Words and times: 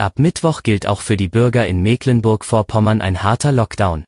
Ab 0.00 0.18
Mittwoch 0.18 0.62
gilt 0.62 0.86
auch 0.86 1.02
für 1.02 1.18
die 1.18 1.28
Bürger 1.28 1.66
in 1.66 1.82
Mecklenburg-Vorpommern 1.82 3.02
ein 3.02 3.22
harter 3.22 3.52
Lockdown. 3.52 4.06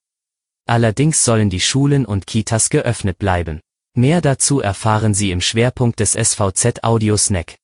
Allerdings 0.66 1.22
sollen 1.22 1.50
die 1.50 1.60
Schulen 1.60 2.06
und 2.06 2.26
Kitas 2.26 2.70
geöffnet 2.70 3.18
bleiben. 3.18 3.60
Mehr 3.94 4.22
dazu 4.22 4.60
erfahren 4.60 5.12
Sie 5.12 5.30
im 5.32 5.42
Schwerpunkt 5.42 6.00
des 6.00 6.12
SVZ 6.12 6.82
Audio 6.82 7.18
Snack. 7.18 7.58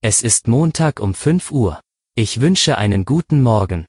Es 0.00 0.22
ist 0.22 0.48
Montag 0.48 0.98
um 0.98 1.12
5 1.12 1.50
Uhr. 1.50 1.78
Ich 2.14 2.40
wünsche 2.40 2.78
einen 2.78 3.04
guten 3.04 3.42
Morgen. 3.42 3.84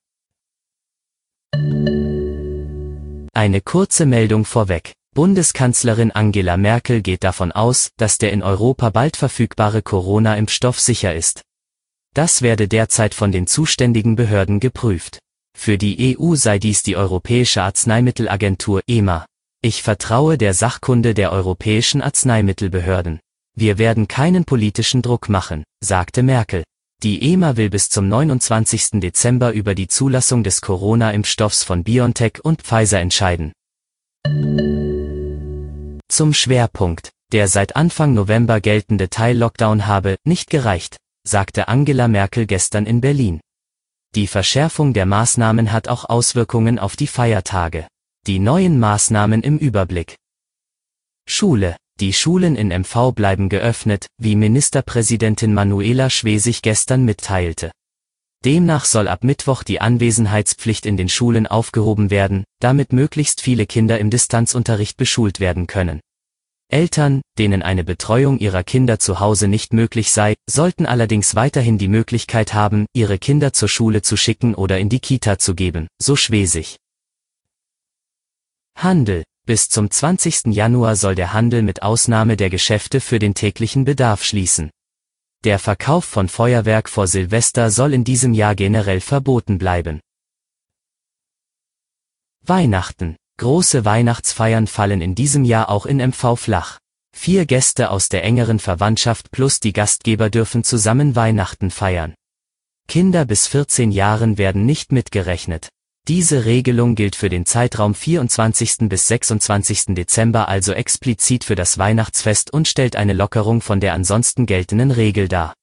Eine 3.33 3.61
kurze 3.61 4.05
Meldung 4.05 4.43
vorweg. 4.43 4.91
Bundeskanzlerin 5.15 6.11
Angela 6.11 6.57
Merkel 6.57 7.01
geht 7.01 7.23
davon 7.23 7.53
aus, 7.53 7.91
dass 7.95 8.17
der 8.17 8.33
in 8.33 8.43
Europa 8.43 8.89
bald 8.89 9.15
verfügbare 9.15 9.81
Corona-Impfstoff 9.81 10.81
sicher 10.81 11.15
ist. 11.15 11.43
Das 12.19 12.41
werde 12.41 12.67
derzeit 12.67 13.13
von 13.13 13.31
den 13.31 13.47
zuständigen 13.47 14.17
Behörden 14.17 14.59
geprüft. 14.59 15.19
Für 15.57 15.77
die 15.77 16.17
EU 16.19 16.35
sei 16.35 16.59
dies 16.59 16.83
die 16.83 16.97
Europäische 16.97 17.61
Arzneimittelagentur 17.61 18.81
EMA. 18.87 19.25
Ich 19.61 19.83
vertraue 19.83 20.37
der 20.37 20.53
Sachkunde 20.53 21.13
der 21.13 21.31
europäischen 21.31 22.01
Arzneimittelbehörden. 22.01 23.21
Wir 23.55 23.77
werden 23.77 24.09
keinen 24.09 24.43
politischen 24.43 25.01
Druck 25.01 25.29
machen, 25.29 25.63
sagte 25.81 26.21
Merkel. 26.21 26.65
Die 27.03 27.23
EMA 27.31 27.55
will 27.55 27.69
bis 27.69 27.87
zum 27.87 28.09
29. 28.09 28.99
Dezember 28.99 29.53
über 29.53 29.73
die 29.73 29.87
Zulassung 29.87 30.43
des 30.43 30.59
Corona-Impfstoffs 30.59 31.63
von 31.63 31.85
BioNTech 31.85 32.43
und 32.43 32.63
Pfizer 32.63 32.99
entscheiden. 32.99 33.53
Zum 36.09 36.33
Schwerpunkt. 36.33 37.11
Der 37.31 37.47
seit 37.47 37.77
Anfang 37.77 38.13
November 38.13 38.59
geltende 38.59 39.09
Teil-Lockdown 39.09 39.87
habe 39.87 40.17
nicht 40.25 40.49
gereicht, 40.49 40.97
sagte 41.23 41.67
Angela 41.67 42.07
Merkel 42.07 42.45
gestern 42.45 42.85
in 42.85 43.01
Berlin. 43.01 43.39
Die 44.15 44.27
Verschärfung 44.27 44.93
der 44.93 45.05
Maßnahmen 45.05 45.71
hat 45.71 45.87
auch 45.87 46.05
Auswirkungen 46.05 46.79
auf 46.79 46.95
die 46.95 47.07
Feiertage. 47.07 47.87
Die 48.25 48.39
neuen 48.39 48.79
Maßnahmen 48.79 49.43
im 49.43 49.57
Überblick. 49.57 50.15
Schule. 51.27 51.77
Die 51.99 52.13
Schulen 52.13 52.55
in 52.55 52.69
MV 52.69 53.11
bleiben 53.13 53.49
geöffnet, 53.49 54.07
wie 54.17 54.35
Ministerpräsidentin 54.35 55.53
Manuela 55.53 56.09
Schwesig 56.09 56.61
gestern 56.61 57.05
mitteilte. 57.05 57.71
Demnach 58.45 58.85
soll 58.85 59.09
ab 59.09 59.25
Mittwoch 59.25 59.63
die 59.63 59.81
Anwesenheitspflicht 59.81 60.85
in 60.85 60.95
den 60.95 61.09
Schulen 61.09 61.45
aufgehoben 61.45 62.09
werden, 62.09 62.45
damit 62.59 62.93
möglichst 62.93 63.41
viele 63.41 63.65
Kinder 63.65 63.99
im 63.99 64.09
Distanzunterricht 64.09 64.95
beschult 64.95 65.41
werden 65.41 65.67
können. 65.67 65.99
Eltern, 66.71 67.21
denen 67.39 67.63
eine 67.63 67.83
Betreuung 67.83 68.37
ihrer 68.37 68.63
Kinder 68.63 68.99
zu 68.99 69.19
Hause 69.19 69.47
nicht 69.47 69.73
möglich 69.73 70.11
sei, 70.11 70.35
sollten 70.47 70.85
allerdings 70.85 71.33
weiterhin 71.33 71.79
die 71.79 71.87
Möglichkeit 71.87 72.53
haben, 72.53 72.85
ihre 72.93 73.17
Kinder 73.17 73.53
zur 73.53 73.69
Schule 73.69 74.03
zu 74.03 74.15
schicken 74.15 74.53
oder 74.53 74.77
in 74.77 74.87
die 74.87 74.99
Kita 74.99 75.39
zu 75.39 75.55
geben, 75.55 75.87
so 75.99 76.15
Schwesig. 76.15 76.77
Handel. 78.75 79.23
Bis 79.47 79.67
zum 79.67 79.89
20. 79.89 80.53
Januar 80.53 80.95
soll 80.95 81.15
der 81.15 81.33
Handel 81.33 81.63
mit 81.63 81.81
Ausnahme 81.81 82.37
der 82.37 82.51
Geschäfte 82.51 83.01
für 83.01 83.17
den 83.17 83.33
täglichen 83.33 83.83
Bedarf 83.83 84.23
schließen. 84.23 84.69
Der 85.43 85.57
Verkauf 85.57 86.05
von 86.05 86.29
Feuerwerk 86.29 86.87
vor 86.87 87.07
Silvester 87.07 87.71
soll 87.71 87.95
in 87.95 88.03
diesem 88.03 88.35
Jahr 88.35 88.53
generell 88.53 89.01
verboten 89.01 89.57
bleiben. 89.57 90.01
Weihnachten. 92.43 93.15
Große 93.39 93.85
Weihnachtsfeiern 93.85 94.67
fallen 94.67 94.99
in 94.99 95.15
diesem 95.15 95.45
Jahr 95.45 95.69
auch 95.69 95.85
in 95.85 96.05
MV 96.05 96.35
flach. 96.35 96.77
Vier 97.15 97.45
Gäste 97.45 97.89
aus 97.89 98.09
der 98.09 98.25
engeren 98.25 98.59
Verwandtschaft 98.59 99.31
plus 99.31 99.61
die 99.61 99.71
Gastgeber 99.71 100.29
dürfen 100.29 100.65
zusammen 100.65 101.15
Weihnachten 101.15 101.71
feiern. 101.71 102.15
Kinder 102.89 103.23
bis 103.23 103.47
14 103.47 103.91
Jahren 103.91 104.37
werden 104.37 104.65
nicht 104.65 104.91
mitgerechnet. 104.91 105.69
Diese 106.09 106.43
Regelung 106.43 106.95
gilt 106.95 107.15
für 107.15 107.29
den 107.29 107.45
Zeitraum 107.45 107.95
24. 107.95 108.89
bis 108.89 109.07
26. 109.07 109.95
Dezember 109.95 110.49
also 110.49 110.73
explizit 110.73 111.45
für 111.45 111.55
das 111.55 111.77
Weihnachtsfest 111.77 112.51
und 112.51 112.67
stellt 112.67 112.97
eine 112.97 113.13
Lockerung 113.13 113.61
von 113.61 113.79
der 113.79 113.93
ansonsten 113.93 114.47
geltenden 114.47 114.91
Regel 114.91 115.29
dar. 115.29 115.53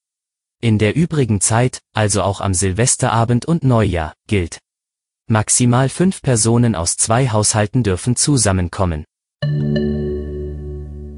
In 0.62 0.78
der 0.78 0.96
übrigen 0.96 1.42
Zeit, 1.42 1.80
also 1.92 2.22
auch 2.22 2.40
am 2.40 2.54
Silvesterabend 2.54 3.44
und 3.44 3.64
Neujahr, 3.64 4.14
gilt 4.28 4.60
Maximal 5.28 5.88
fünf 5.88 6.22
Personen 6.22 6.76
aus 6.76 6.96
zwei 6.96 7.28
Haushalten 7.28 7.82
dürfen 7.82 8.14
zusammenkommen. 8.14 9.04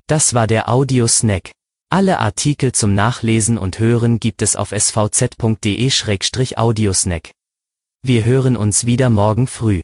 Das 0.06 0.32
war 0.32 0.46
der 0.46 0.70
Audio-Snack. 0.70 1.50
Alle 1.90 2.18
Artikel 2.18 2.72
zum 2.72 2.94
Nachlesen 2.94 3.58
und 3.58 3.78
Hören 3.78 4.18
gibt 4.18 4.40
es 4.40 4.56
auf 4.56 4.72
svz.de-audiosnack. 4.72 7.32
Wir 8.02 8.24
hören 8.24 8.56
uns 8.56 8.86
wieder 8.86 9.10
morgen 9.10 9.46
früh. 9.46 9.82